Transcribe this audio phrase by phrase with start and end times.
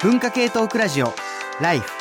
[0.00, 1.12] 文化系トークラジオ
[1.60, 1.97] ライフ。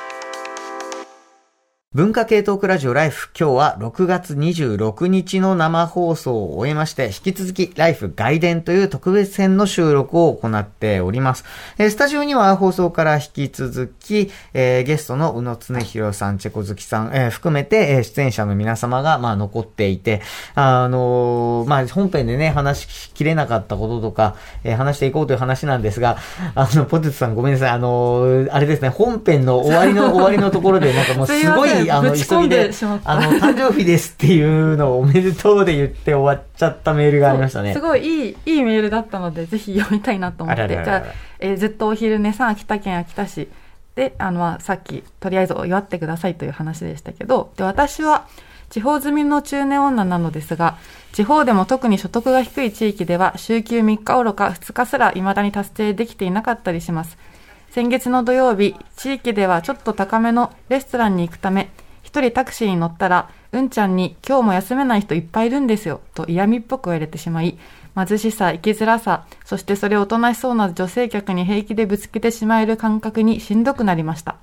[1.96, 3.30] 文化系トークラジオライフ。
[3.30, 11.46] 今日は6月26日の生放送を終えまして、引き続きライフ外伝という特別編の収録を行っております。
[11.78, 20.22] えー、スタジオには放送から引き続き、えー、ゲストの宇野恒弘さん、チェコ好きさん、えー、含めて、え出演者の皆様が、まあ、残っていて、
[20.56, 24.36] あのまあ、本編でね、話しきれなかったこととか、
[24.66, 26.18] え話していこうという話なんですが、
[26.54, 32.72] あの、ポテトさんごめんなさい、あのあれですね、本編の終わりの終わりのところで、なんかもう すごいあの、急ぎで、
[33.06, 37.74] あの、誕生日ですっていうのをおめでとうで言って終わっちゃったメールがありましたね。
[37.76, 40.68] すごいいい、いいメールだったので、ぜひ読みたいなと思って。
[40.68, 41.04] じゃあ、
[41.40, 43.50] えー、ずっとお昼寝さん、秋田県秋田市
[43.96, 48.28] で、あの、まあ、さっき、とりあえず祝ってくださいという話でしたけど、で、私は、
[48.70, 50.78] 地方住みの中年女なのですが、
[51.14, 57.18] 地方でも特に所得が低い地域では、週休3日愚か2日すら未だに達成できていなかったりします。
[57.78, 61.70] 先月の土曜日、地域ではちょっと高めのレストランに行くため、
[62.02, 67.56] 一人タクシーに乗ったら、うんちゃんに今日も休めない人いっぱいいるんですよ、と嫌味っぽく言われてしまい、
[67.96, 74.38] 貧しさ、生きづらさ、そしてそれをおとなしそうな女性客に平気でぶつけてしまえる感覚にしんどくなりました。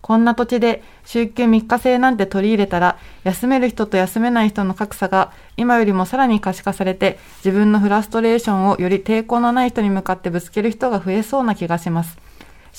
[0.00, 12.18] こんな土地で週休3日制なんて取り入れたら、休める人と休めない人の格差が今よりもさらに可視化されて、自分のフラストレーションをより抵抗のない人に向かってぶつける人が増えそうな気がします。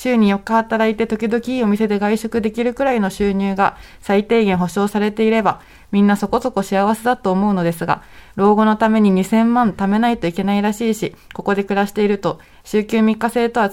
[0.01, 5.59] 週に4日働いて時々お店で外食できるくらいの収入が最低限保証されていれば、
[5.91, 8.01] みんなそこそこ幸せだと思うのですが、
[8.37, 13.71] 老後のために2000万貯めないといけないらしいし、ここで暮らしていると、週休3日制とは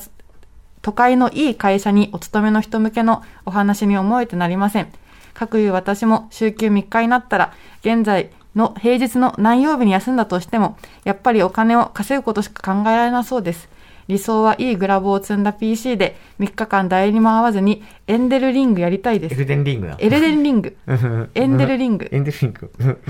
[0.82, 4.88] 都会のいい会社にお勤めの人向けのお話に思えてなりません。
[5.32, 7.52] かくいう私も週休3日になったら、
[7.82, 13.68] 現在の平日の何曜日に休んだとしても、やっぱりお金を稼ぐことしか考えられなそうです。
[14.08, 19.34] 理想はいいグラボを積んだ PC で3日間誰にも会わずにエンデルリングやりたいです。
[19.34, 20.76] エルデンリングエルデンリング。
[21.34, 22.08] エンデルリング。
[22.10, 22.70] エンデルリング。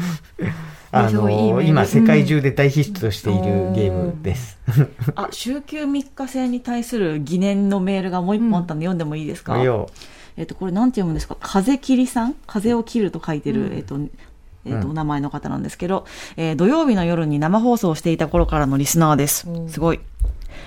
[0.92, 3.42] あの今世界中で大ヒットしている
[3.74, 4.58] ゲームです。
[5.14, 9.58] あ、週休3日制に対する疑念のメールがもう一本あったんで読んでもいいですか、
[10.38, 11.36] えっと、これなんて読むんですか？
[11.40, 12.34] 風切りさん？
[12.46, 13.98] 風を切ると書いてる、えっと、
[14.64, 19.46] えーと、お名前の方なんですけど、えー、土曜日の夜に生放送をしていた頃からのリスナーです。
[19.68, 20.00] すごい。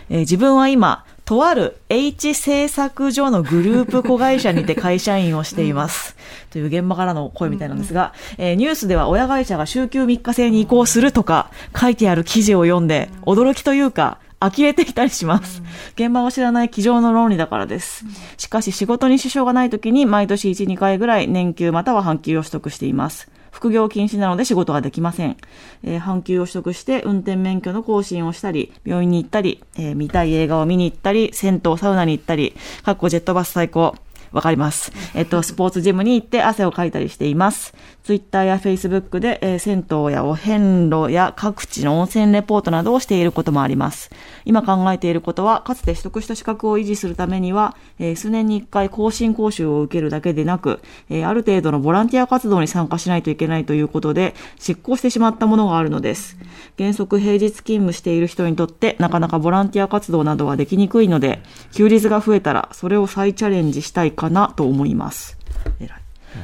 [0.10, 6.16] えー、自分は今、とある H 製作所のグループ子会社にて会社員をしています。
[6.50, 15.62] という現場からの声みたいなんですが、えー、ニュースでは親会社が週休3日制に移行するとか書いてある記事を読んで、驚きというか、呆れてきたりします。
[15.96, 18.06] 現場を知らない机上の論理だからです。
[18.38, 23.30] しかし仕事に支障がない時に毎年1、2回ぐらい年休または半休を取得しています。
[23.60, 25.36] 副業禁止なので仕事ができません。
[25.84, 33.96] えー、半休を取得して運転免許の更新をしたり、病院に行ったり、えー、見たい映画を見に行ったり、銭湯、サウナに行ったり、かっこジェットバス最高。
[34.32, 34.94] わかります。
[35.14, 37.74] えっと、スポーツジムに行って汗をかいたりしています。
[38.10, 44.10] ツイッターやフェイスブックで、えー、銭湯やお遍路や各地の温泉レポートなどをしていることもあります。
[44.46, 50.82] 今考えていることは、かつて取得した資格を維持するためには、えー、数年に1回更新講習を受けるだけでなく、
[51.12, 56.36] えー、ある程度のボランティア活動に参加しないといけないということで、執行してしまったものがあるのです。
[56.80, 61.44] 原則平日勤務している人にとって、なかなかボランティア活動などはできにくいので、
[61.74, 65.38] 休日が増えたら、それを再チャレンジしたいかなと思います。
[65.80, 65.99] 偉い。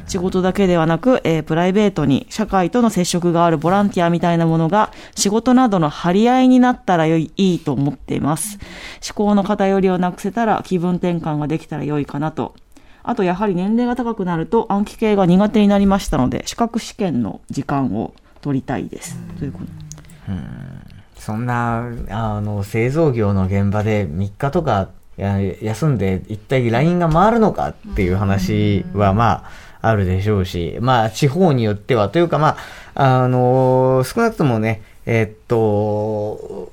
[0.08, 8.60] 仕事だけではなく、えー、プライベートに社会との接触があるボランティアみたいなものが仕事などの張り合いになったら良いいいと思っています。
[9.08, 12.56] 思考の偏りをなくせたら気分転換ができたら良いかなと。
[13.04, 19.18] あとやはり年齢が高くなると暗記系が苦手になりましたので資格試験の時間を取りたいです。
[19.38, 19.66] ということ。
[21.20, 29.52] そんな、あの、製造業の現場で3日とか休んで一体 LINE が回るのかっていう話はまあ、
[29.88, 32.58] あるでしょうし、まあ、地方によっては、というかま
[32.96, 36.72] あ、あの少なくともね、え、っと、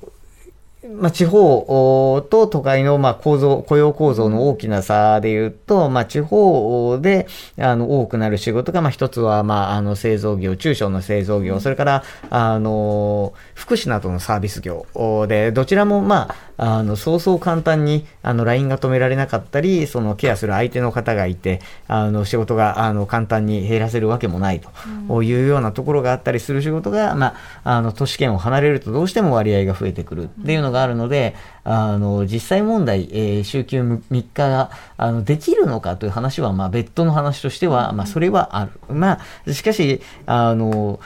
[0.99, 14.85] まあ、地方と都会のまあ構造、雇用構造の大きな差で言うと、まあ、地方であの多くなる仕事が、まあ、一つはまああの製造業、中小の製造業、それからあの福祉などのサービス業
[15.27, 24.61] で、どちらもまああの、そうそう簡単に、あの、LINE が止められなかったり、その、ケアする相手の方がいて、あの、仕事が、あの、簡単に減らせるわけもない
[25.07, 38.71] というようなところがあったりする仕事が、まあ、あの、都市圏を離れるとどうしても割合が増えてくるっていうのがあるので、あの、実際問題、えー、週休3日が、あの、できるのかという話は、まあ、別途の話としては、まあ、それはある。
[38.93, 40.99] まあ、しかし、あの、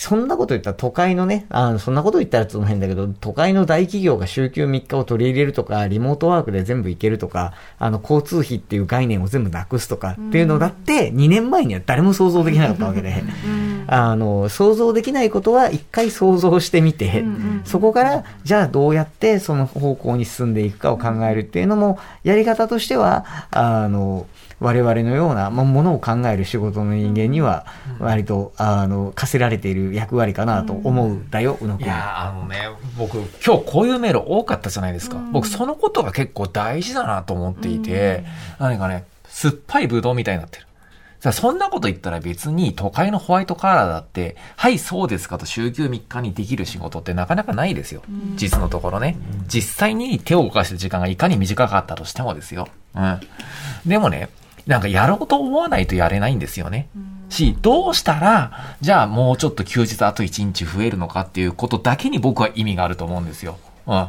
[0.00, 13.22] そんなこと言ったら都会のね、あそんなこと言ったらちょっと変だけど、都会の大企業が週休3日を取り入れるとか、リモートワークで全部行けるとか、あの、交通費っていう概念を全部なくすとかっていうのだって、2年前には誰も想像できなかったわけで、
[13.88, 17.22] あの、想像できないことは一回想像してみて、
[17.64, 24.26] そこから、じゃあどうやってその方向に進んでいくかを考えるっていうのも、やり方としては、あの、
[24.60, 27.66] 我々のようなものを考える仕事の人間には、
[27.98, 31.86] 割と、あの、課せられている役割かなと思うだよ、宇野君。
[31.86, 32.68] いや、あのね、
[32.98, 35.16] 僕、今日こういうメール多かったじゃないですか。
[35.32, 38.24] 僕、そのことが結構大事だなと思っていて、
[38.58, 40.66] 何かね、酸っぱいブドウみたいになってる。
[41.20, 48.02] さそんなこと言ったら別に都会のホワイトカラーだって、はい、そうですかと週休3日にできる仕事ってなかなかないですよ。
[48.36, 49.18] 実のところね。
[49.46, 52.68] 実際に手を動かしてる時間がいかに短かったとしてもですよ。
[52.94, 53.20] うん。
[53.84, 54.30] でもね、
[54.66, 56.88] なんかやろうと思わないとやれないんですよね。
[57.28, 63.58] し、どうしたら、じゃあもうちょっと休日あと1日増えるのかっていうことだけに僕は意味があると思うんですよ。
[63.86, 64.08] うん。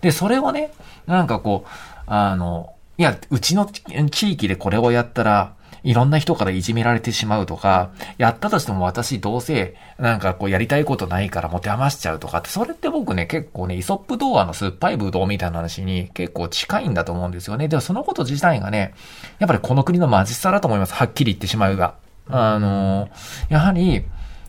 [0.00, 0.72] で、それをね、
[1.06, 1.68] なんかこう、
[2.06, 5.54] あの、いや、うちの地域でこれをやったら、
[5.86, 17.68] いろんな人からいじめられてしまうとか、やったとしても私どうせ、なんかこうやりたいことないから持て余しちゃうとかって、それって僕ね、結構ね、イソップ童話の酸っぱいブドウみたいな話に結構近いんだと思うんですよね。
[17.68, 18.94] でもそのこと自体がね、
[19.38, 20.94] やっぱりこの国のマジさだと思います。
[20.94, 21.94] はっきり言ってしまうが。
[22.28, 23.08] あの、
[23.48, 24.04] やはり、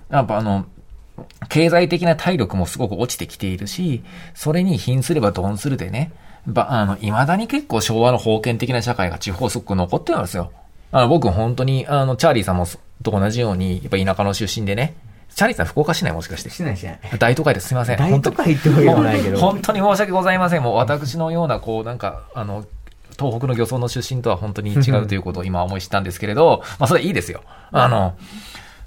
[0.09, 0.65] やっぱあの、
[1.49, 4.03] 経済的な体力もすごく落ちてきているし、
[4.33, 6.11] それに貧すればドンするでね、
[6.47, 10.51] ば、あの、未だに結構昭和の封建的な社会が地方すごく残ってるんですよ。
[10.91, 12.65] あの、僕本当に、あの、チャーリーさんも
[13.03, 14.95] と同じように、やっぱ田舎の出身でね、
[15.35, 16.49] チャーリーさん福岡市内もしかして。
[16.49, 16.99] 市内しない。
[17.19, 17.67] 大都会です。
[17.67, 17.97] すみません。
[17.97, 19.37] 大都会ってわけでもないけど。
[19.37, 20.63] 本当に申し訳ございません。
[20.63, 22.65] もう私のような、こう、なんか、あの、
[23.19, 27.41] 東北の漁村の出身とは本当に違うということを今思い知ったんですけれど、まあそれいいですよ。
[27.71, 28.15] あの、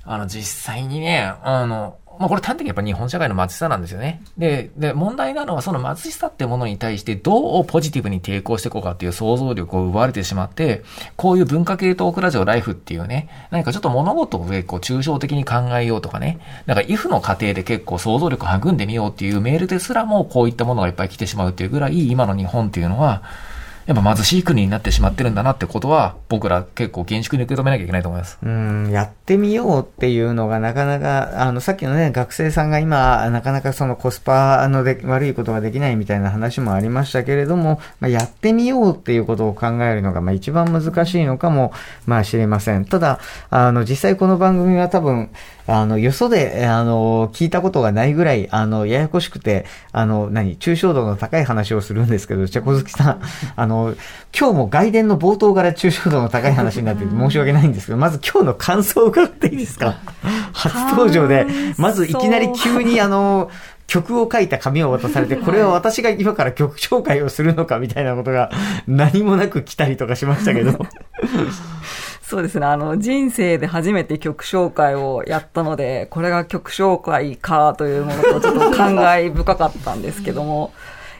[0.04, 4.22] あの、実際にね、あの、まあこれ端的にやっぱ日本社会の貧しさなんですよね。
[4.36, 10.82] で、で、問題なのはその貧しさってものに対してどうポジティブに抵抗していこうかっていう想像力を奪われてしまって、
[11.16, 14.50] こういう文化系トークラジオライフっていうね、何かちょっと物事をこう
[14.80, 23.22] 抽象的に考えようとかね、なんか if の過程で結構想像力を育んでみようっていうメールですらもこういったものがいっぱい来てしまうっていうぐらい今の日本っていうのは、
[23.86, 28.38] やっぱ貧しい国になってしまってるんだなってことは、僕ら結構厳粛に受け止めなきゃいけないと思います。
[28.42, 41.72] うん、やってみようっていうのがなかなか、あの、さっきのね、学生さんが今、なかなかそのコスパので悪いことができないみたいな話もありましたけれども、まあ、やってみようっていうことを考えるのが、まあ、一番難しいのかも、
[42.06, 42.84] まあ、知れません。
[42.84, 43.18] ただ、
[43.50, 45.30] あの、実際この番組は多分、
[45.72, 53.20] あの、よそで、あの、聞いたことがないぐらい、あの、ややこしくて、あの、何、抽象度の高い話をするんですけど、チェコ好きさん、
[53.54, 53.94] あの、
[54.36, 59.94] 今日も外伝の冒頭から抽象度の高い話になって申し訳ないんですけど、まず今日の感想を伺っていいですか？
[60.52, 61.46] 初登場で、
[61.78, 63.48] まずいきなり急にあの、
[63.86, 68.50] 曲を書いた紙を渡されて、これは私が今から曲紹介をするのかみたいなことが
[68.86, 70.72] 何もなく来たりとかしましたけど。
[72.30, 72.66] そうですね。
[72.66, 80.72] あの、人生で初めて曲紹介をやったので、これが曲紹介かというものとちょっと感慨深かったんですけども、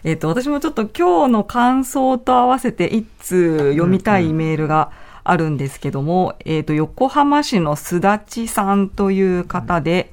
[0.05, 4.93] えっと、私もちょっと今日の感想と合わせて一通読みたいメールが
[5.25, 10.13] あるんですけども、えっと、横浜市のすだちさんという方で、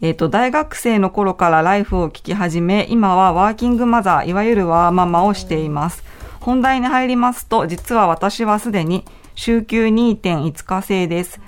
[0.00, 6.04] えっ、と、大学生の頃からライフを聞き始め、今はワーキングマザー、いわゆるワーママをしています。
[6.38, 9.04] 本題に入りますと、実は私はすでに
[9.38, 11.40] 週休2.5日制です。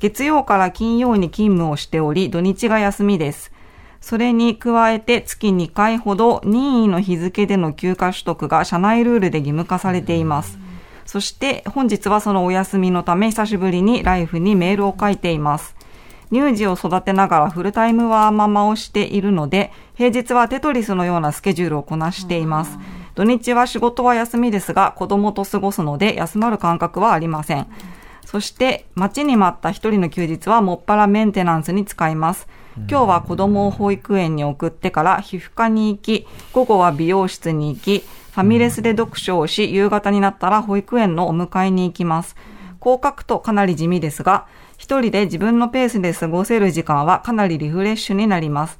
[0.00, 3.52] 月曜から金曜に勤務をしており、土日が休みです。
[4.00, 10.58] それに加えて月2回ほど任意の日付での休暇取得が社内ルールで義務化されています。
[11.04, 15.76] そして本日はそのお休みのため久しぶりにライフにメールを書いています。
[16.32, 22.78] 乳児を育てながらフルタイムワーママをしているので、平日はテトリスのようなスケジュールをこなしています。
[23.14, 27.66] 土日は仕事は休みですが、子供と過ごすので休まる感覚はありません。
[28.24, 32.48] そして、待ちに待った一人の休日はもっぱらメンテナンスに使います。
[32.88, 42.34] 今日は子供を保育園に送ってから皮膚科に行き、午後は美容室に行き、ファミレスで読書をし、夕方になったら保育園のお迎えに行きます。
[42.80, 48.78] こう書くとかなり地味ですが、一人で自分のペースで過ごせる時間はかなりリフレッシュになります。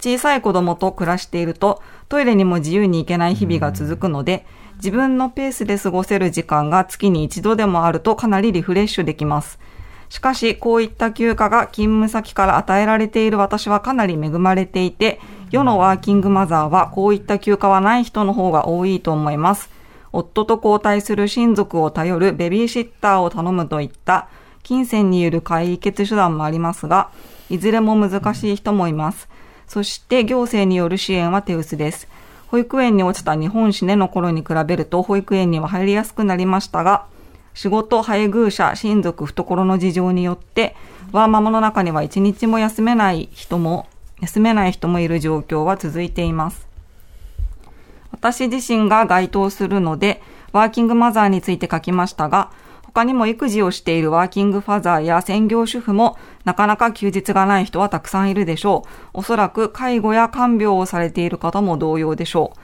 [0.00, 9.58] 小さい子供と暮らしていると、トイレにも自由に行けない日々が続くので、自分のペースで過ごせる時間が月に一度でもあるとかなりリフレッシュできます。
[10.08, 19.70] しかし、こういった休暇が勤務先から与えられている私はかなり恵まれていて、世のワーキングマザーはこういった休暇はない人の方が多いと思います。
[20.12, 24.28] 夫と交代する親族を頼るベビーシッターを頼むといった
[24.62, 27.10] 金銭による解決手段もありますが、
[27.48, 29.28] いずれも難しい人もいます。
[29.70, 32.08] そして行政による支援は手薄です。
[32.48, 37.06] 保育園に落ちた日本史ねの頃に比べると保育園には入りやすくなりましたが、
[37.54, 40.74] 仕事、配偶者、親族、懐の事情によって、
[41.12, 43.86] ワーママの中には一日も休めない人も、
[44.20, 46.66] 休めない人もいる状況は続いています。
[48.10, 52.50] 私自身が該当するので、ワーキングマザーについて書きましたが、
[52.92, 59.18] 他にも育児をしているワーキングファザーや専業主婦もなかなか休日がない人はたくさんいるでしょう。
[59.20, 62.58] おそらく介護や看病をされている方も同様でしょう。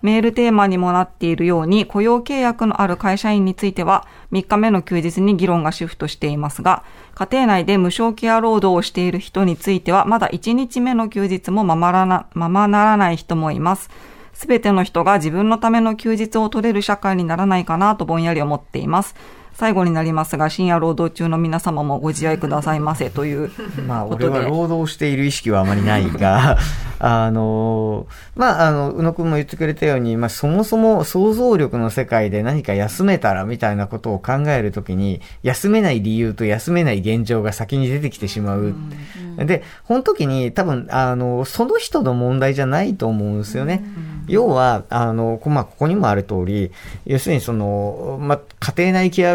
[0.00, 6.82] メールテーマにもなっているように雇用契約のある会社員については3日目の休日に議論がシフトしていますが、
[7.14, 13.90] 家庭内で無償ケア労働をしている人についてはまだ1日目の休日もままなままならない人もいます。
[14.32, 19.14] すべての人が自分のための休日を取れる社会にならないかなとぼんやり思っています。
[19.56, 23.50] 最後になりますが、深夜労働中の皆様もご自愛くださいませという
[23.88, 26.58] まあ、俺は労働している意識はあまりないが、
[26.98, 38.60] あの、まあ、あの、宇野くんも言ってくれたように、まあ、そもそも想像力の世界で何か休めたらみたいなことを考えるときに、休めない理由と休めない現状が先に出てきてしまう。
[38.60, 38.92] うん
[39.38, 43.82] うん、で、この時に多分、あの、その人の問題じゃないと思うんですよね。
[44.10, 46.72] うん要は、あの、まあ、ここにもある通り、
[47.04, 49.34] 要するにその、まあ、家庭内ケア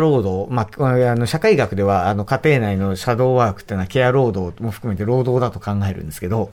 [0.00, 6.50] 労働、まあ、あの、社会学では、あの、家庭内のシャドーワークっていうのはケア労働も含めて労働だと考えるんですけど、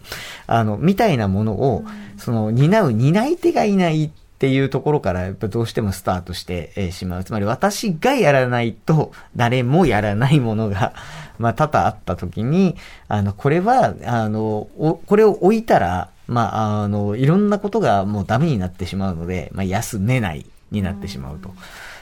[0.48, 1.86] あの、みたいなものを、
[2.18, 7.24] その、担う担い手がいないっていうところからやっぱどうしてもスタートしてしまう。
[7.24, 10.94] つまり私がやらないと誰もやらないものが
[11.40, 12.76] まあ多々あった時に、
[13.08, 14.68] あの、これは、あの、
[15.08, 21.54] これを置いたら、まあ、あの、いろんなことがもうダメになってしまうので、まあ、休めないになってしまうと。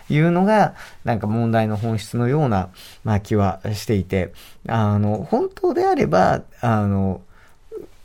[0.10, 2.70] いうのが、なんか問題の本質のような、
[3.04, 4.34] まあ、気はしていて、
[4.68, 7.22] あの、本当であれば、あの、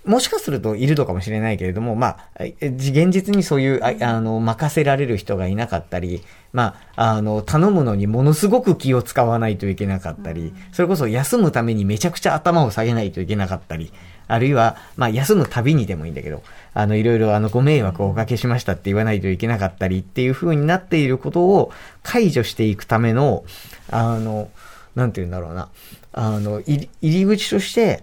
[0.05, 13.93] もしかするといるのかもしれないけれども、まあ、現実にそういう、ああの、任せられる人がいなかったり、まあ、あの、頼むのにものすごく気を使わないといけなかったり、それこそ休むためにめちゃくちゃ頭を下げないといけなかったり、
[14.27, 16.43] あるいは、まあ、休むたびにでもいいんだけど、
[16.75, 23.45] あの、いろいろ、あの、ご迷惑をおかけしましたって言わないといけなかったりっていう風になっていることを解除していくための、
[23.91, 24.49] あの、
[24.95, 25.69] なんて言うんだろうな、
[26.13, 28.03] あの、入り口として、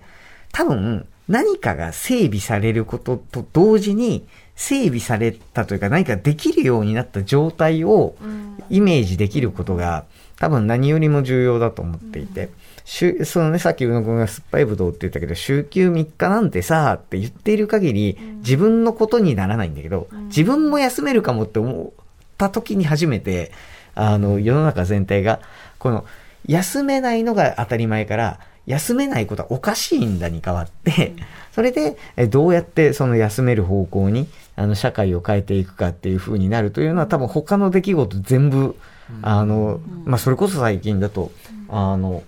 [0.52, 4.28] 多分、何かが整備されることと同時に、
[4.58, 8.16] 整備されたというか何かできるようになった状態を
[8.70, 10.04] イメージできることが
[10.38, 12.50] 多分何よりも重要だと思っていて、
[12.86, 22.06] 週、そのね、さっき宇野くんが酸っぱいぶどうって言ったけど、週休3日なんてさ、って言っている限り、自分のことにならないんだけど、自分も休めるかもって思っ
[22.38, 23.52] た時に初めて、
[23.96, 25.40] あの、世の中全体が、
[25.80, 26.06] この、
[26.46, 31.14] 休めないのが当たり前から、休めないことはおかしいんだに変わって、
[31.54, 31.98] それで、
[32.30, 38.76] どうやってその休める方向に、あの、社会を変えていくかっていう風になるというのは多分他の出来事全部、
[39.22, 41.32] あの、まあ、それこそ最近だと、
[41.70, 42.24] あの、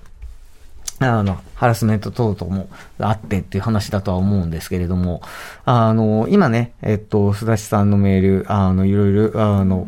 [1.00, 2.70] あの、ハラスメント等々も
[3.00, 5.22] あってっていう話だとは思うんですけれども、
[5.66, 9.88] あの、今ね、えっと、須田さんのメール、あの、いろいろ、あの、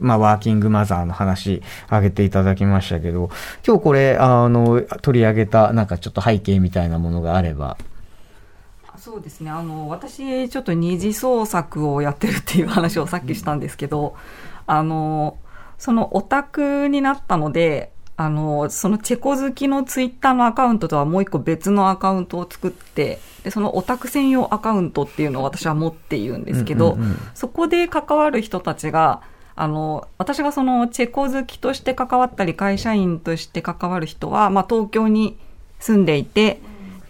[0.00, 3.30] まあ、ワーキングマザーの話、あげていただきましたけど、
[3.66, 7.76] 今日これ、あの、取り上げた、なんかちょっと背景みたいなものがあれば。
[9.02, 9.50] そうですね。
[9.50, 14.14] あの、私、ちょっと二次創作をやってるっていう話をさっきしたんですけど、
[14.68, 15.38] あの、
[15.76, 29.22] そのオタクになったので、あの、そのチェコ好きのツイッターのアカウントとはもう一個別のアカウントを作って、で、そのオタク専用アカウントっていうのを私は持っているんですけど、うんうんうん、そこで関わる人たちが、
[29.56, 35.36] あの、私がそのチェコ好きとして関わったり、会社員として関わる人は、まあ東京に
[35.80, 36.60] 住んでいて、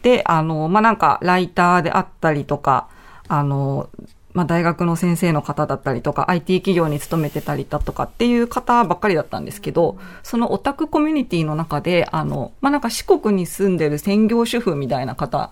[0.03, 2.89] で、あの、まあなんかライターであったりとか、
[3.29, 3.89] あの、
[4.35, 15.51] まあ、大学の先生の方だったりとか、IT 企業に勤めてたりだとかっていう方ばっかりだったんですけど、そのオタクコミュニティの中で、あの、まあ、なんか四国に住んでる専業主婦みたいな方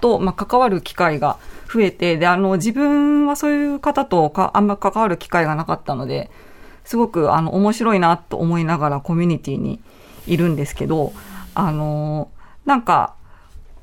[0.00, 1.38] と、まあ、関わる機会が
[1.72, 6.30] 増えて、で、あの、自分はそういう方とか、あんま関わる機会がなかったので、
[6.84, 9.80] すごく、あの、面白いなと思いながらコミュニティに
[10.26, 11.12] いるんですけど、
[11.54, 12.30] あの、
[12.66, 13.14] なんか、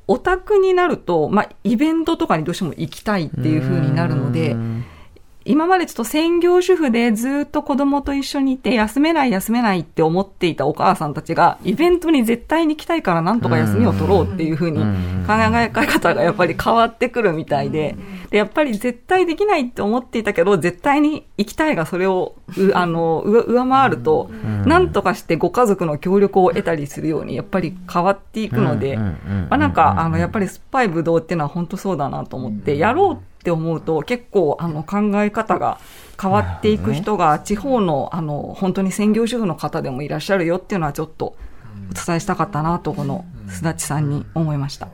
[0.07, 4.55] オタクになると、まあ、イベントとかにどうしても行きたいっていうふうになるので、
[5.45, 14.79] 今までちょっと専業主婦でずっと子供と一緒にいて、休めない休めないって思っていたお母さんたちが、イベントに絶対に来たいからなんとか休みを取ろうっていうふうに
[15.27, 17.95] 考え方がやっぱり変わってくるみたいで、
[18.31, 22.35] で、やっぱり絶対できないって思っていたけど、絶対に行きたいがそれを、
[22.73, 24.31] あの、上回ると、
[24.65, 29.17] なんとかしてご家族の協力を得たりするように、やっぱり変わっていくので、ま
[29.51, 35.79] あなんか、あの、やっぱり酸っぱいブドウっていうのは本当そうだなと思って、やろうってって思うと結構あの考え方が
[36.19, 41.35] 変わっていく人が地方のあの本当に専業主婦の方でもいらっしゃるよっていうのはちょっと
[41.91, 44.87] お伝えしたかったなとこのすだちさんに思いました。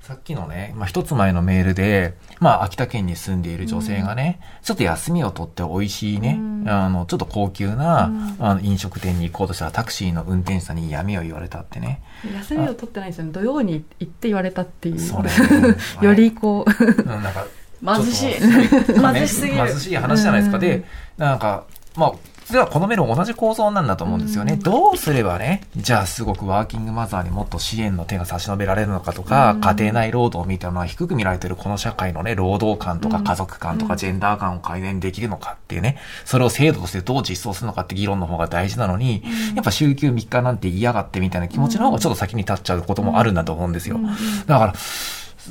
[0.00, 12.02] さっきのね、まあ、一つ前のメールで、まあ、秋田県に住んでいる女性がね、うん、ちょっと休みを取って美味しいね、うん、あの、ちょっと高級な、うん、あの飲食店に行こうとしたらタクシーの運転手さんに闇を言われたってね。
[12.34, 13.32] 休みを取ってないですよね。
[13.32, 14.98] 土曜に行って言われたっていう。
[14.98, 15.30] それ、
[16.02, 16.84] よりこう。
[16.84, 17.44] うん、なんか、
[17.84, 18.34] 貧しい。
[18.34, 19.66] 貧しすぎる。
[19.66, 20.58] 貧しい話じゃないですか。
[20.58, 20.84] で、
[21.16, 21.64] なんか、
[21.96, 22.12] まあ、
[22.50, 24.56] 実はこのメール同じ構造なんだと思うんですよね。
[24.56, 39.22] どうすればね、じゃあすごくワーキングマザーにもっと支援の手が差し伸べられるのかとか、家庭内労働みたいなのは低く見られてるこの社会のね、労働観とか家族観とかジェンダー観を改善できるのかっていうね、それを制度としてどう実装するのかって議論の方が大事なのに、
[39.54, 44.00] やっぱ週休3日なんて嫌がってみたいな気持ちの方がちょっと先に立っちゃうこともあるんだと思うんですよ。
[44.46, 44.74] だから、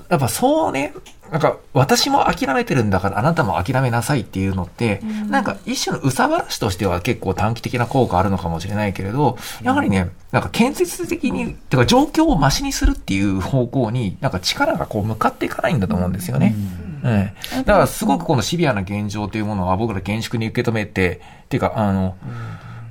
[0.09, 0.93] やっぱそうね、
[1.31, 16.55] なんか私も諦めてるんだからあなたも諦めなさいっていうのって、うん、なんか一種のうさばらしとしては結構短期的な効果あるのかもしれないけれど、やはりね、なんか建設的に、てか状況をマシにするっていう方向に、なんか力がこう向かっていかないんだと思うんですよね。
[17.03, 17.31] うん、
[17.63, 22.15] だからすごくこのシビアな現状というものは僕ら厳粛に受け止めて、っていうか、あの、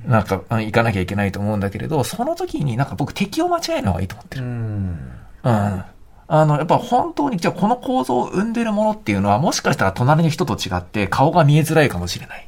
[0.07, 4.43] なんか、行かなきゃいけないと思うんだけれど、その時になんか僕敵を間違えるのがいいと思ってる。
[4.43, 4.99] うん。
[5.43, 5.83] うん
[6.31, 12.47] あの、やっぱ本当に、じゃあこの構造を生んでるものっていうのは、もしかしたら隣の人と違って顔が見えづらいかもしれない。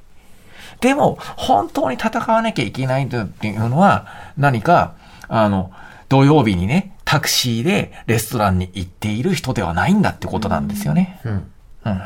[0.81, 4.07] でも、本当に戦わなきゃいけないっていうのは、
[4.37, 4.93] 何か、
[5.27, 5.71] あの、
[6.09, 11.19] 土曜日にね、タクシーでレストランに行っている人ではないんだってことなんですよね。
[11.25, 11.51] うん。
[11.85, 12.01] うん。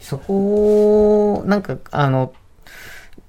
[0.00, 2.32] そこを、なんか、あの、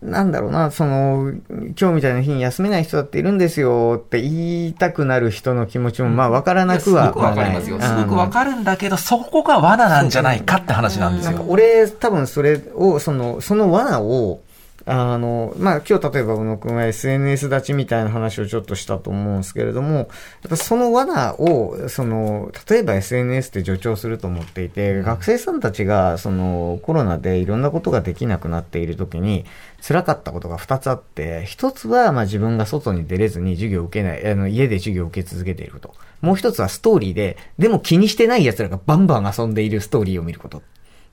[0.08, 7.08] なんだろうな、その、今日みたいな日に休めない人だっているんですよって言いたくなる人の気持ちも、まあ分からなくは。
[7.08, 7.80] すごくわかりますよ。
[7.80, 11.46] すごくわかるんだけど、そこが罠なんじゃないかって話なんですよ。
[11.48, 14.40] 俺、多分それを、その、その罠を、
[14.90, 20.08] あの、まあ、今日例えば宇野くんは SNS 立ちみたいな話をちょっとしたと思うんですけれども、やっ
[20.50, 29.44] ぱその罠を、その、例えば SNS って助長すると思っていて、学生さんたちが、その、コロナでいろんなことができなくなっている時に、
[29.86, 35.94] 辛かったことが2つあって、1つは、まあ自分が外に出れずに授業を受けない、あの、家で授業を受け続けていること。
[36.22, 40.60] もう1つはストーリーで、でも気にしてない奴らがバンバン遊んでいるストーリーを見ること。
[40.60, 40.62] っ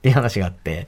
[0.05, 0.85] ていう話があって、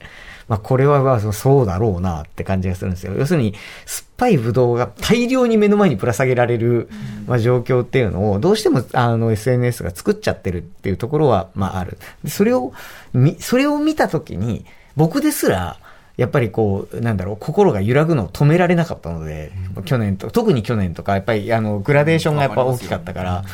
[0.48, 3.12] まあ、これはそうだろうなって感じがするんですよ。
[3.16, 6.88] 要するに、酸っぱいブドウが大量に目の前にぶら下げられる、
[7.26, 11.98] まあ、状況っていうのを、どうしても、あの、SNS が作っちゃってるっていうところは、まあ、ある。
[12.26, 12.72] それを、
[13.12, 14.64] み、それを見たときに、
[14.96, 15.76] 僕ですら、
[16.16, 19.52] やっぱりこう、なんだろう、心が揺らぐのを止められなかったので、
[19.84, 23.44] 去年と、特に去年とか、やっぱり、あの、グラデーションがやっぱ大きかったから、か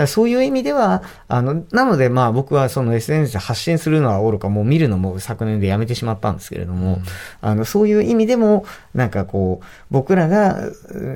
[0.00, 7.02] らそういう意味では、あの、なのでまあ僕はその SNS で発信するのはおろか、もう見るのも昨年でやめてしまったんですけれども、うん、
[7.40, 10.58] あの、そういう意味でも、なんかこう、僕らが、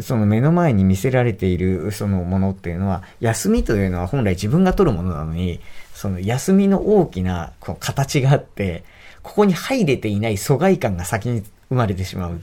[0.01, 5.61] その目の前に見せられているそのものっていうのは、休みというのは本来自分が取るものなのに、
[5.95, 8.85] その休みの大きなこう形があって、
[9.23, 12.41] ここに入れていない疎外感が先に生まれてしまう。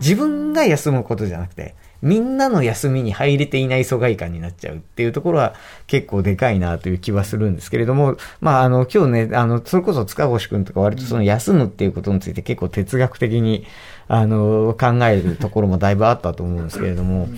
[0.00, 5.54] 自分が休むことじゃなくて、みんなの休みに入れていない疎外感になっちゃうっていうところは
[5.86, 13.66] 結構でかいなという気はするんですけれども、まあ、あの、今日ね、あの、それこそ塚越くんとか割とその休むっていうことについて結構哲学的に、
[14.08, 17.28] あの、考えるところもだいぶあったと思うんですけれども、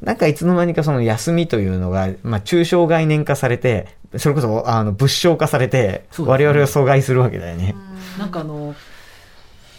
[0.00, 7.74] なんかいつの間にかその休みというのが、まあ、抽象概念化されて、それこそ、あの、物証化されて、我々を阻害するわけだよね。
[8.18, 8.74] なんかあの、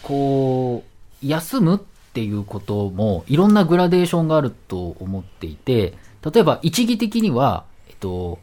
[0.02, 0.84] こ
[1.22, 5.94] う、休むっていうこともいろんなグラデーションがあると思っていて、
[6.24, 8.38] 例えば一義的には、えっと、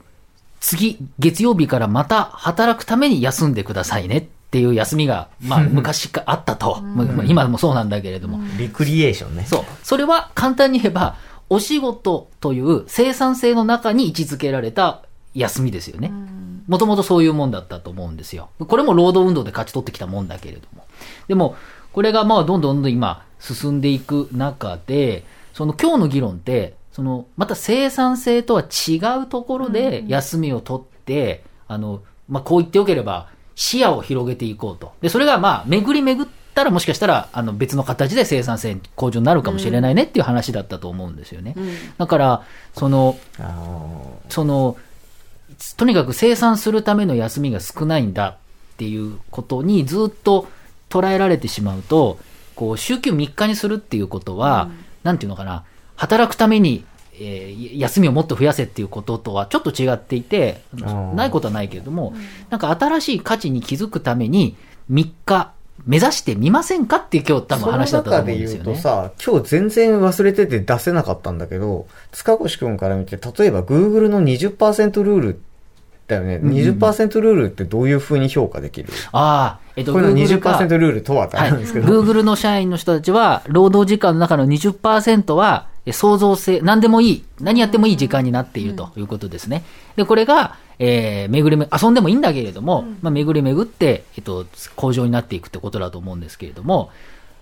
[0.59, 6.81] 次、月曜日からまた働くために休んでくださいねっていう休みが、まあ 昔かあったと。
[7.27, 8.39] 今もそうなんだけれども。
[8.57, 9.45] リクリエーションね。
[9.45, 9.63] そう。
[9.83, 11.17] それは簡単に言えば、
[11.49, 15.03] お仕事という生産性の中に位置づけられた
[15.35, 16.11] 休みですよね。
[16.67, 18.49] もともとそういうもんだったと思うんですよ。
[18.57, 20.85] これも労働運動で勝ち取ってきたもんだけれども。
[21.27, 21.55] でも、
[21.93, 34.93] これがまあどんどんどん今進んでいく中で、その今日の議論って、そのまた生産性とは違うところで休みを取って、あの、まあこう言ってよければ視野を広げていこうと。
[35.01, 41.53] で、それがまあ巡り巡っったらもしかしたら、あの、別の形で生産性向上になるかもしれないねっていう話だったと思うんですよね。
[41.57, 42.43] うん、だから、
[42.73, 43.19] その、
[44.29, 44.77] その、
[45.75, 50.47] とにかく生産するための休みが少ないんだっていうことにずっと
[50.89, 52.19] 捉えられてしまうと、
[52.55, 55.63] こう、週休3日にするっていうことは、うん、なんていうのかな、
[55.95, 56.85] 働くために
[57.19, 60.61] えー、休みをもっと増やせっていうこととはちょっと違っていて、
[61.13, 62.13] ないことはないけれども、
[62.49, 64.57] なんか新しい価値に気づくために
[64.91, 65.53] 3日
[65.85, 68.63] 目指してみませんかっていう今日多分話だったと思うんですよね。
[68.63, 75.41] その中で言うとさ、今日全然忘れてて出せなかったんだけど、塚越くんから見て、例えば Google の20%ルール
[76.07, 76.37] だよね。
[76.37, 78.89] 20%ルールってどういうふうに評価できる？
[79.11, 81.91] ああ、えっと、これの20%ルールとはってあるんですけど。
[81.91, 89.63] はい、Google の社員の人たちは、労働時間の中の20%は、創造性、何でもいい、何やってもいい時間になっているということですね。
[89.95, 96.89] で、これが、えー、巡りめ、遊んでもいいんだけれども、うん、まあ、巡り巡って、えっと、向上になっていくってことだと思うんですけれども、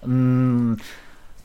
[0.05, 0.77] うん、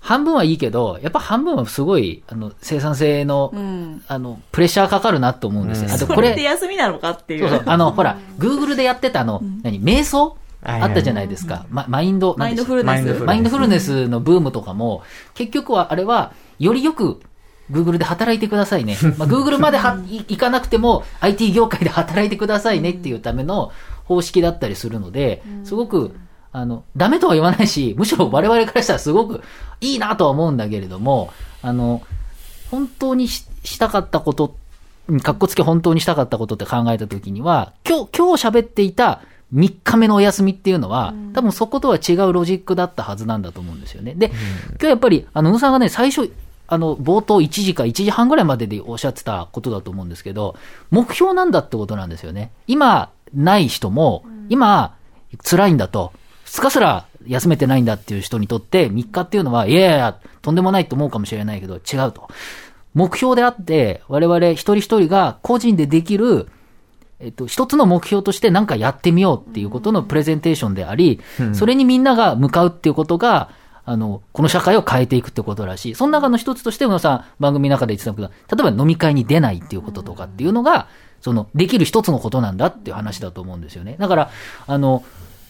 [0.08, 5.88] 半分はいいけど、やっぱ半分はすごい、あの、生産性の、うん、あの、プレッシャーかかるなと思うんですよ。
[5.88, 6.30] うん、あとこれ。
[6.30, 7.40] って休みなのかっていう。
[7.40, 7.62] そうそう。
[7.66, 10.38] あの、ほら、グーグルでやってたあの、何、瞑想？
[10.62, 11.66] あったじゃないですか。
[11.68, 13.22] ま、マインド、マインドフルネス。
[13.22, 15.02] マインドフルネスのブームとかも、
[15.34, 17.20] 結局はあれは、よりよく
[17.70, 18.96] Google で働いてくださいね。
[19.18, 23.72] まあ、Google までは行かなくても IT 業界で働いてくださいねっていうための
[24.04, 26.16] 方式だったりするので、すごく、
[26.58, 29.42] あの、ダメとは言わないし、 むしろ我々からしたらすごく
[29.80, 32.02] いいなとは思うんだけれども、あの、
[32.70, 34.56] 本当にしたかったこと、
[35.22, 39.20] かっこつけ本当にしたかったことって考えたときには、今日、今日喋っていた
[39.54, 44.14] 3日目のお休みっていうのは、多分そことは違うロジックだったはずなんだと思うんですよね。
[44.14, 44.26] で、
[44.72, 46.30] 今日やっぱり、あの、宇野さんがね、最初、
[46.66, 50.56] あの、冒頭1時か1時半ぐらいまででおっしゃってたことだと思うんですけど、
[50.90, 52.50] 目標なんだってことなんですよね。
[52.66, 54.94] 今、ない人も、今、
[55.42, 56.12] 辛いんだと、
[56.48, 62.28] 2日すら休めてないんだっていう人にとって、3日っていうのは、いやいや、とんでもないと思うかもしれないけど、違うと。
[62.94, 66.48] 目標であって、我々一人一人が個人でできる、
[67.20, 71.20] えっと、一つの目標として何かやってみようっていうことのプレゼンテーションであり、
[71.52, 73.50] それにみんなが向かうっていうことが、
[73.84, 75.94] あの、この社会を変えていくってことらしい。
[75.94, 80.88] その中の一つとして、宇野さん、番組の中で言ってたけど、例えば飲み会に出ないっていうこととかっていうのが、
[81.22, 83.96] その、できる一つのことなんだっていう話だと思うんですよね。
[83.98, 84.30] だから、
[84.66, 85.04] あの、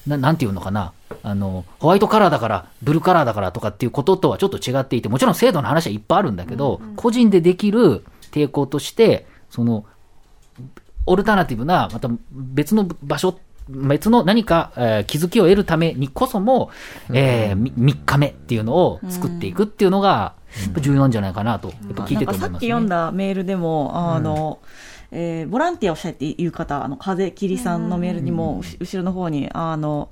[0.09, 0.93] ななんていうのかな。
[1.23, 9.85] あの、ホワイトカラーだから、ブルーカラーだからとかっていうこととはちょっと違っていて、もちろん制度の話はいっぱいあるんだけど、個人でできる抵抗として、その、
[11.07, 16.71] オルタナティブな、また別の場所別の何か、えー、気づきを得るためにこそも、
[17.13, 20.35] えー、3日目っていうのを作っていくっていうのが、
[20.81, 24.69] 重要なんじゃないかなと、やっぱ聞いてて思います、ね、さっき読んだメールでも、あの、うん、
[25.11, 30.11] えー、ボランティアをしたいっていう方、あの、風切さんのメールにも、後ろの方に、あの、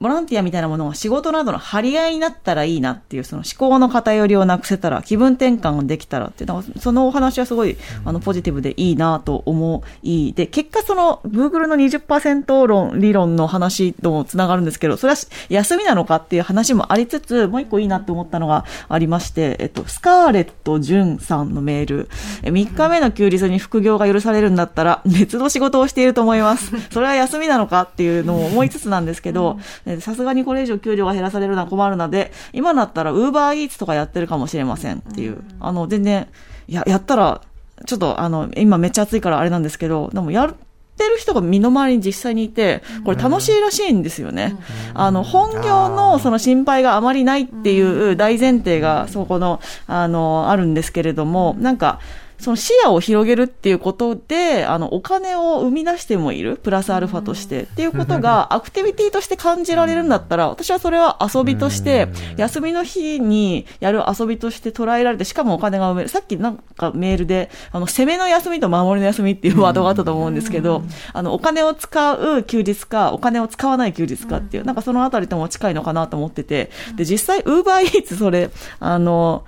[0.00, 15.18] ボランティアみたいなものが仕事などの張り合いになったらいいなっていう、その思考の偏りをなくせたら、気分転換ができたらっていう、そのお話はすごい、あの、ポジティブでいいなと思い、で、結果その、Google の20%論、理論の話ともつながるんですけど、それは
[15.50, 22.08] 休みなのかっていう話もありつつ、もう一個いいなって思ったのがありまして、えっと、スカーレット・ジュンさんのメール、
[22.42, 26.72] 3日目の休日に副業が許されるんだったら、別の仕事をしていると思います。
[26.90, 29.58] それは休みなのかっていうのを思いつつなんですけど、
[30.00, 36.28] さすがにこれ以上給料が減らされるのは困るので、今だったらウーバーイーツとかやってるかもしれませんっていう、あの、全然、
[36.68, 37.42] や、やったら、
[37.86, 40.54] ちょっとあの、今めっちゃ暑いからあれなんですけど、でもやっ
[40.96, 44.56] てる人が身の回りに実際にいて、これ楽しいらしいんですよね。
[44.94, 52.00] あの、本業のその心配があまりないっていう大前提がそこの、あの、あるんですけれども、なんか、
[52.40, 66.08] その視野を広げるっていうことで、あの、お金を生み出してもいる、プラスアルファとして、っていうことが、アクティビティとして感じられるんだったら、私はそれは遊びとして、休みの日にやる遊びとして捉えられて、しかもお金が生める。
[66.08, 79.44] さっきなんかメールで、あの、攻めの休みと守りの休みっていうワードがあったと思うんですけど、あの、お金を使う休日か、お金を使わない休日かっていう、なんかそのあたりとも近いのかなと思ってて、で、実際、ウーバーイーツそれ、あの、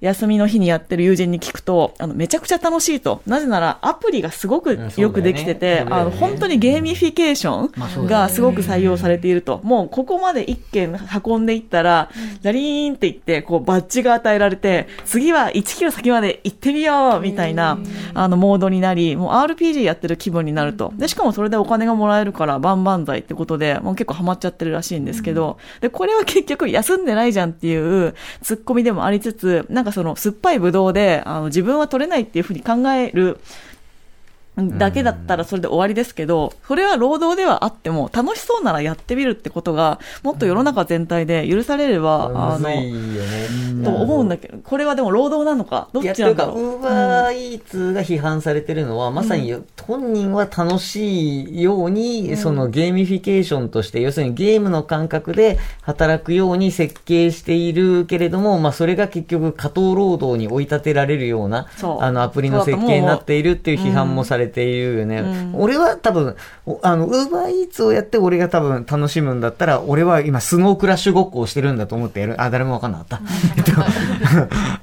[0.00, 3.20] 休みの日にやってる友人に聞くと、あの、めちゃくちゃ楽しいと。
[3.26, 9.60] なぜなら、アプリがすごくよくできてて、ね、あの、本当にゲーミフィケーションがすごく採用されていると。
[9.62, 12.10] もう、ここまで一件運んでいったら、
[12.42, 17.78] ラリーンって言って、こう、バッジが与えられて、次は1キロ先まで行ってみようみたいな、
[18.14, 20.92] あの、モードになり、もう RPG やってる気分になると。
[20.96, 33.38] で、しかもそれでお金がもらえるから、万々歳ってことで、もう結構ハマっちゃってるらしいんですけど、で、これは結局休んでないじゃんっていうツッコミでもありつつ、なんかその酸っぱいブドウで、あの、自分は取れないっていうふうに考える、
[34.62, 46.76] だけだったらそれで終わりですけど、それは労働ではあっても、楽しそうならやってみるってことが、もっと世の中全体で許されれば、あの、と思うんだけど、これはでも労働なのか、どっちなんだろう？
[46.76, 61.68] ウーバーイーツが批判されてるのは、まさに本人は楽しいように、そのゲーミフィケーションとして、要するにゲームの感覚で働くように設計しているけれども、まあそれが結局過当労働に追い立てられるような、
[62.00, 65.20] あのアプリの設計になっているっていう批判もされているよね。
[65.20, 66.36] うん、俺は多分、
[66.82, 72.40] あの、ウーバーイーツをやって俺が多分楽しむんだったら、俺は今スノークラッシュごっこをしてるんだと思ってやる。
[72.40, 73.20] あ、誰もわかんなかった。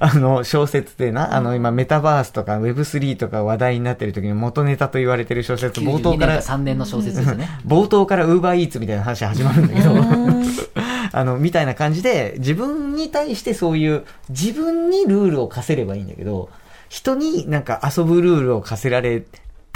[0.00, 6.40] あの、小説でな、あの、今メタバースとか Web3 とか話題になってる時に元ネタと言われてる小説、冒頭から。
[6.40, 7.48] 3年の小説ですね。
[7.66, 9.94] 冒頭からウーバーイーツみたいな話始まるんだけど、
[11.12, 16.48] あの、みたいな感じで、自分に対してそういう、自分にルールを課せればいいんだけど、
[16.88, 19.22] 人になんか遊ぶルールを課せられ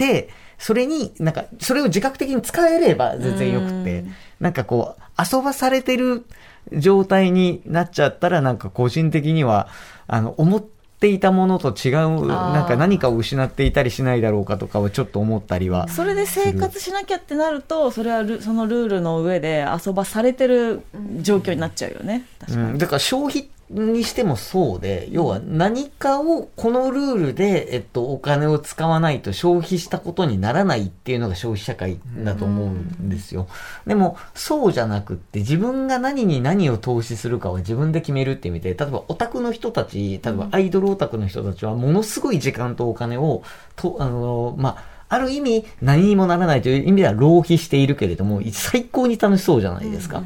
[0.02, 4.04] て、それに、なんか、それを自覚的に使えれば全然よくて、
[4.40, 6.24] なんかこう、遊ばされてる
[6.72, 9.68] 状態になっちゃったら、なんか個人的には、
[10.06, 10.64] あの、思っ
[11.00, 15.88] ていたものと違う、なんか何かを失っていたりしないだろうかとかはちょっと思ったりは。
[15.88, 20.82] それで生活しなきゃってなると、それはそのルールの上で遊ばされてる
[21.20, 22.24] 状況になっちゃうよね。
[22.48, 33.48] うん、だから消費にしてもそうで、要は何かをこのルールで、えっと、お金を使わないと消費したことにならないっていうのが消費社会だと思うんですよ。
[33.86, 43.42] でも、そうじゃなくって、自分が何に何を投資するかは自分で決めるって意味で、例えばオタクの人たち、例えばアイドルオタクの人たちは、ものすごい時間とお金を、
[43.76, 50.22] と、あの、まあ、ある意味何にもならないという意味では浪費しているけれども、最高に楽しそうじゃないですか。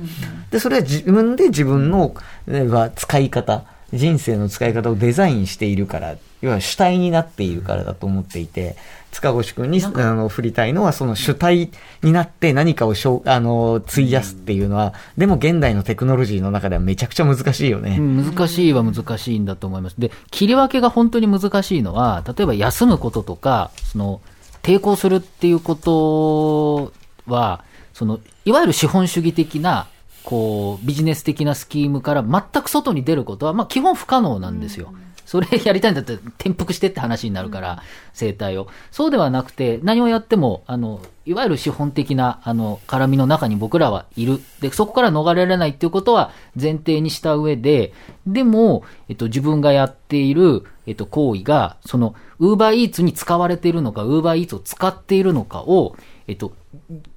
[0.53, 2.14] で、それは自分で自分の、
[2.46, 8.77] は使い方、人生の使い方をデザインしているから、要は主体になっているからだと思っていて、
[9.11, 11.70] 塚越君にあの振りたいのは、その主体
[12.03, 17.99] になって何かをしょあの費やすっていうのは、でも現代のテクノロジーの中ではめちゃくちゃ難しいよね。
[17.99, 19.96] 難しいは難しいんだと思います。
[19.99, 24.20] で、切り分けが本当に難しいのは、例えば休むこととか、その、
[24.67, 26.93] 抵抗するっていうこと
[27.33, 27.63] は、
[27.95, 29.87] その、いわゆる資本主義的な、
[30.25, 34.93] こう、ビジネス的なスキームから全く外に出ることは、まあ基本不可能なんですよ。
[35.27, 37.83] それやりたいんだったら転覆してって話になるから、
[38.15, 38.69] 生態を。
[38.91, 44.41] そうではなくて、何をやっても、あの、いわゆる資本的な、あの、絡みの中に僕らはいる。
[44.61, 47.93] で、そこから逃れられないっていうことは前提にした上で、
[48.27, 55.97] でも、えっと、自分がやっている、えっと、行為が、その、ウーバーイーツに使われているのか、ウーバーイーツを使っているのかを、
[56.29, 56.53] えっと、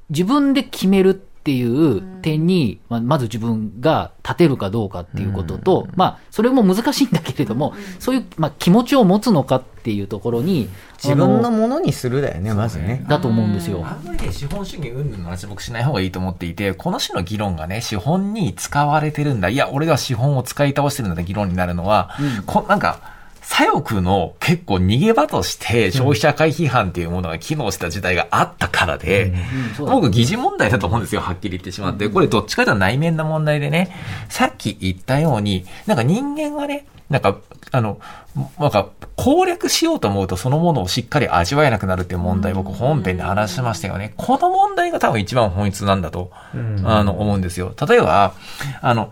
[0.09, 10.69] 自分で決めるっていう点に、まあ、まず自分が立てるかどうかっていうことと、まあ、それも難しいんだけれども、そういう、まあ、気持ちを持つのかっていうところに、
[11.01, 13.03] 自分のものにするだよね、まずね。
[13.09, 13.83] だと思うんですよ。
[13.83, 23.17] あんまりね、資本主義云々の話僕しない方がいいと思っていて、この種の議論がね、資本に使われてるんだ、いや、俺は資本を使い倒してるんだ議論になるのは、うん、こなんか、
[23.49, 29.33] 左翼の結構逃げ場として消費者会批判っていうものが機能した時代があったからで、
[29.79, 32.07] 僕疑似問題だと思うんですよ、はっきり言ってしまって。
[32.09, 33.91] これどっちかというと内面な問題でね、
[34.29, 37.39] さっき言ったように、なんか人間がね、なんか、
[37.71, 37.99] あの、
[38.59, 44.13] なんか、攻略しようと思うとそのものをしっかり味わえなくなるっていう問題、僕本編で話しましたよね。
[44.15, 46.31] この問題が多分一番本質なんだと、
[46.83, 47.73] あの、思うんですよ。
[47.89, 48.33] 例えば、
[48.81, 49.11] あの、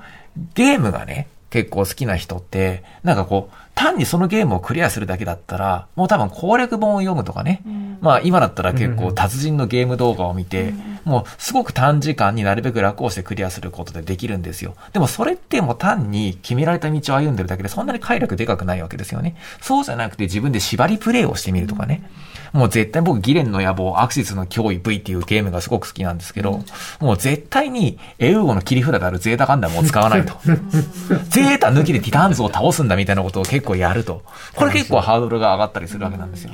[0.54, 7.61] ゲームがね、結構好きな人って、なんかこう、単にそのゲームをクリアするだけだったら、もう多分攻略本を読むとかね。
[7.63, 14.75] うん、まあ今だったら結構達人のゲーム動画を見て、うん、もうすごく短時間になるべく楽をしてクリアすることでできるんですよ。
[14.93, 19.35] でもそれってもう単に決められた道を歩んでるだけでそんなに快楽でかくないわけですよね。
[19.61, 22.01] そうじゃなくて自分で縛りプレイをしてみるとかね。
[22.53, 26.63] もう絶対僕ギレンの野望、アクシスの脅威 V っていうゲームがすごく好きなんですけど、
[26.99, 30.37] もう絶対にエウゴの切り札であるゼータガンダムを使わないと。
[31.29, 34.23] ゼータ抜きでティタンズを倒すんだみたいなことを結構やると。
[34.56, 36.51] これ結構ハードルが上がったりするわけなんですよ。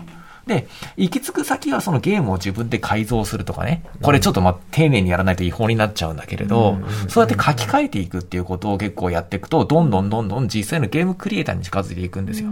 [0.48, 3.84] で、行き着く先はそのゲームを自分で改造するとかね。
[4.02, 12.50] これちょっとまあ丁寧にやらないと違法になっちゃうんだけれど、そうやって書き換えていくっていうことを結構やっていくと、どんどんどんどん実際のゲームクリエイターに近づいていくんですよ。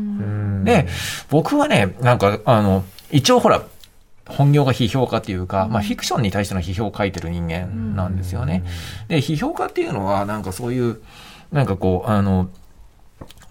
[0.64, 0.88] で、
[1.30, 3.62] 僕はね、なんかあの、一応ほら、
[4.26, 8.64] 本業が批評家っていうか、まあ、フィクションに対しての批評を書いてる人間なんですよね。
[9.10, 11.02] で、批評家っていうのは、なんかそういう、
[11.52, 12.48] なんかこう、あの、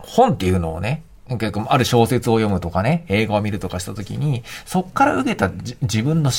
[0.04, 5.50] 本っていうのをね、結構ある小説を読むとかね、映画を見るとかしたときに、そっから受けた
[5.82, 6.30] 自分の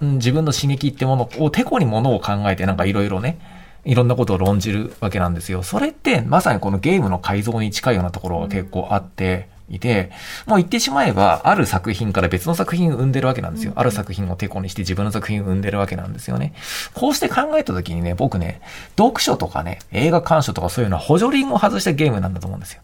[0.00, 3.38] 自分の刺激ってものを、てこにものを考えてなんかいろいろね、
[3.84, 5.62] いろんなことを論じるわけなんですよ。
[5.62, 10.10] それってまさにこのゲームの改造に近いようなところが結構あって、いて、
[10.46, 13.72] もう言ってしまえば、ある作品から別の作品を生んでるわけなんですよ。
[13.76, 16.52] ある作品をテコにして自分の作品を生んでるわけなんですよね。
[16.94, 18.60] こうして考えた時にね、僕ね、
[18.98, 22.82] 読書とかね、映画鑑賞とかそういうのは補助輪を外したゲームなんだと思うんですよ。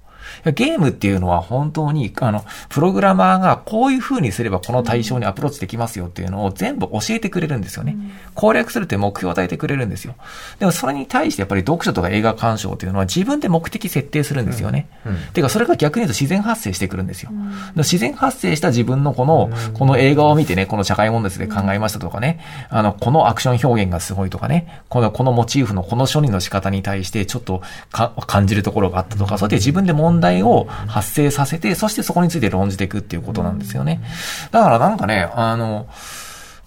[0.54, 7.96] ゲームっていうのは本当に、あの、プログラマーがこういう風にすればこの対象にアプローチできますよっていうのを全部教えてくれるんですよね。
[8.34, 10.14] 攻略するって目標を与えてくれるんですよ。
[10.58, 14.88] でもそれに対してやっぱり読書とか映画鑑賞っていうのは自分で目的設定するんですよね。
[15.04, 17.30] うんうん、てかそれが逆に言うと自然発生してくるんですよ。
[17.76, 27.62] 自然発生した自分のこの、この映画を見てね、この社会問題で考えましたとかね、あの、このアクション表現がすごいとかね、この、このモチーフのこの処理の仕方に対してちょっと
[28.26, 34.02] 感じるところがあったとか、そうやって自分で問題題を発生させて、そしてそこについて論じていくっていうことなんですよね。
[34.50, 35.88] だからなんかね、あの、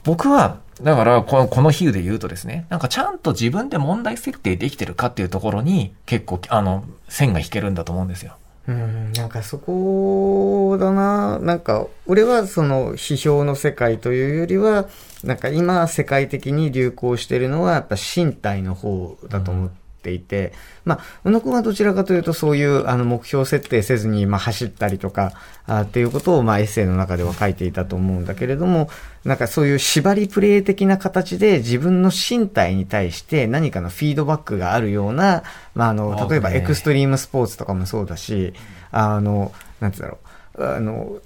[0.03, 8.35] 僕は、だから、この、この比喩で言うとですね、なんかちゃんと自分で問題設定できてるかっていうところに、結構、あの、線が引けるんだと思うんですよ。
[8.67, 11.39] うん、なんかそこだな。
[11.39, 14.85] なんか、俺はその批評の世界というよりは、
[15.23, 19.69] なんか今世界的に流行してるのはやっぱ身体の方だと思っ
[20.01, 20.53] ていて、
[20.85, 25.33] まあ、宇野くんはどちらかというとそういうあの目標設定せずに、まあ、走ったりとか、
[25.67, 28.89] あっていうことを、まあ、エッセイの中では書いていたと思うんだけれども、
[29.25, 35.43] なんかそういう縛りプレイ的な形で自分の身体に対して何かのフィードバックがあるような、
[35.75, 38.53] まあ、あの、例えばエクストリームスポーツとかもそうだし、
[38.91, 40.17] あの、なんつうんだろ
[40.55, 41.19] う、あの、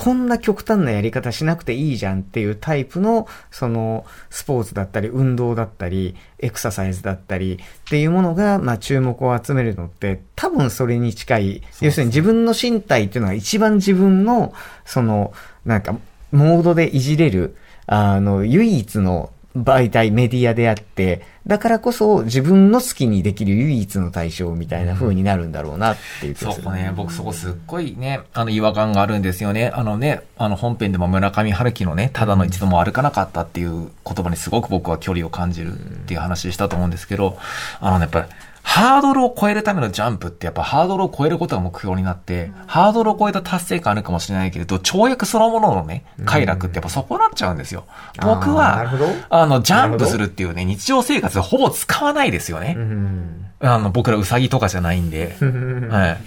[0.00, 7.58] こんな極端なやり方しなくていいじゃんっていうタイプの、その、スポーツだったり、運動だったり、エクササイズだったりっ
[7.90, 14.54] ていうものが、まあ注目を集めるのって、多分それに近い、要するに自分の身体っていうのが一番自分の、
[14.86, 15.34] その、
[15.66, 15.94] なんか、
[16.32, 17.54] モードでいじれる、
[17.86, 29.68] あの、唯一の媒体、メディアであって、だからこそ自分の好きにできる唯一の対象みたいな風になるんだろうなっていう、そこね、僕そこすっごいね、あの違和感があるんですよね。
[29.74, 37.36] あのね、あの本編でも村上春樹のね、ただの一度も歩かなかったっていう言葉にすごく僕は距離を感じるっていう話したと思うんですけど、
[37.80, 38.26] あのね、やっぱり、
[38.62, 47.86] ハードルを超えるためのジャンプってやっぱハードルを超えることが目標になって、うん、ハードルを超えた達成感あるかもしれないけれど、跳躍そのもののね、快楽ってやっぱそこなっちゃうんですよ。
[48.22, 48.90] うん、僕は、
[49.28, 52.74] あの、ジャンプするっていうね、日常生活でほぼ使わないですよね。
[52.76, 55.36] うん、あの、僕らウサギとかじゃないんで。
[55.90, 56.20] はい。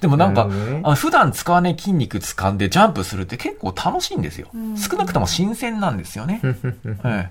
[0.00, 4.48] でもなんか、ね、あ普段使わない筋肉掴んでジャンプするって結構楽しいんですよ。
[4.76, 6.40] 少なくとも新鮮なんですよね。
[7.02, 7.30] はい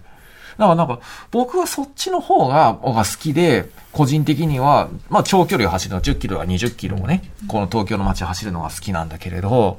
[0.57, 0.99] だからなんか、
[1.31, 9.77] 僕はそっちの方が、が好きで、個人的には、まあ長距離を走るの10キロや20キロをね、この東京の街走るのが好きなんだけれど、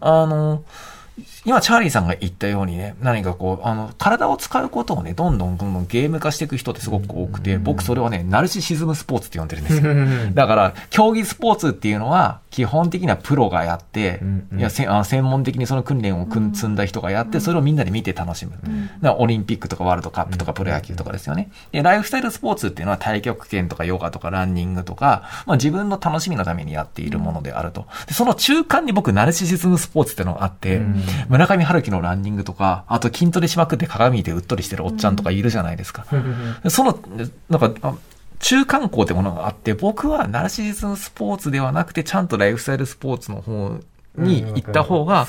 [0.00, 0.62] あの、
[1.46, 9.94] 今、チャーリーさんが言ったようにね、何かこう、あの、体を使うことをね、どんどんどんどんゲーム化していく人ってすごく多くて、僕それはね、ナルシシズムスポーツって呼んでるんですよ。
[10.34, 14.20] だから、競技スポーツっていうのは、基本的にはプロがやって、
[14.56, 18.52] いやせあ専門的にその訓練を積んだ人がやって、それをみんなで見て楽しむ。
[19.00, 21.50] だオリンピックとかワールドカップとかプロ野球とかですよね。
[21.70, 27.86] で、ライフスタイルスポーツっていうのは太極拳とかヨガとかランニングとか、まあ自分の楽しみのためにやっているものであると。
[28.08, 30.82] でその中間に僕、ナルシシズムスポーツっていうのがあって、
[31.30, 36.04] 村上春樹のランニングとか、あと筋トレしまくって鏡でうっとりしてるおっちゃんとかいるじゃないですか。
[36.68, 36.98] その、
[37.48, 37.96] なんか、
[38.40, 43.78] 中間校ってものがあって、僕はナルシシズムスポーツではなくて、ちゃんとライフスタイルスポーツの方
[44.16, 45.28] に行った方が、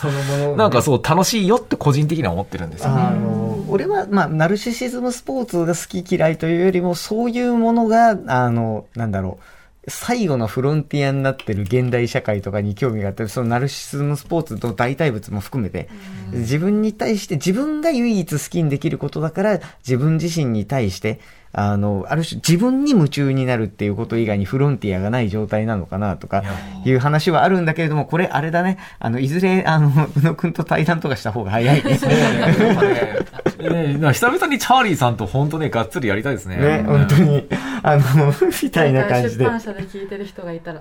[0.57, 2.99] なんかそう楽しいよって個人的には思ってるんですよ、ね。
[2.99, 9.60] あの、俺は、まあ、ナルシシズムスポーツが好き嫌いというよりも、そういうものが、あの、なんだろう。
[9.87, 15.89] 最後のフロンティアになってる現代社会とかに興味があって、そのナルシスムスポーツと代替物も含めて、
[16.31, 21.19] 自分に対して自分が唯一好きにできることだから、自分自身に対して、
[21.53, 26.43] あの、ある種自分に夢中になるっていうこと以外にフロンティアがない状態なのかなとか
[26.85, 31.99] いう話はあるんだけれども、これあれだね、あの、いずれ、あの、宇野くんと対談とかした方が早いね。
[33.69, 36.57] ね、ね、久々にチャーリーさんと本当ね、がっつりやりたいですね。
[36.57, 37.47] ね、本当に。
[37.83, 38.03] あの、
[38.63, 39.45] みたいな感じで。
[39.45, 40.79] 出版社で聞いてる人がいたら。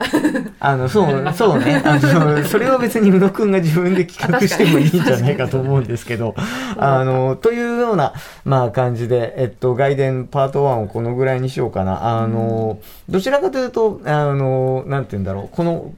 [0.61, 1.83] あの、そう、そうね。
[1.85, 6.35] あの、それは別に宇野くんが自分で企画してもいいんじゃないかと思うんですけど、
[6.77, 12.21] あの、というような、まあ感じで、えっと、外伝パート1をこのぐらいにしようかな。
[12.21, 15.93] あの、どちらかというと、あの、なんて言うんだろう、この、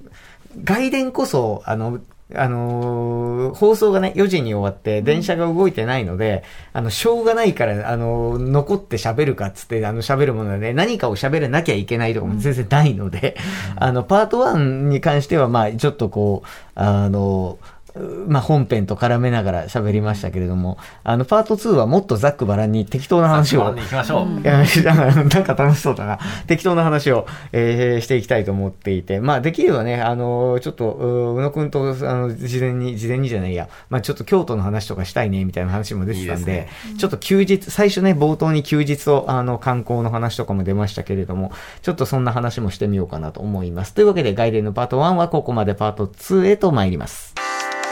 [0.64, 2.00] 外伝こそ、あの、
[2.34, 13.36] あのー、放送がね、4時に終わって、電車が動いてないので、あの、しょうがないから、あのー、残って喋るかっつって、あの、喋るもので、ね、何かを喋らなきゃいけないとかも全然ないので、
[13.76, 17.71] あの、パート1に関しては、まあ、ちょっとこう、あのー
[18.26, 23.64] まあ、本編と絡めながら喋りましたけれども、あの、パート2はもっとざっくばらんに適当な話を。
[23.64, 25.26] 行きましょう。
[25.28, 26.18] なんか楽しそうだな。
[26.46, 36.68] 適当な話を、えー、していきたいと思っていて、まあ、できればね、あの、ちょっと、宇野くんと、あの、事前に、事前にじゃないや、まあ、ちょっと京都の話とかしたいね、みたいな話も出てたんで、いいでね、
[36.98, 43.92] ちょっと休日、最初ね、冒頭に休日を、あの、観光の話とかも出ましたけれども、ちょっとそんな話もしてみようかなと思います。
[43.92, 47.34] というわけで、外伝のパート1はここまでパート2へと参ります。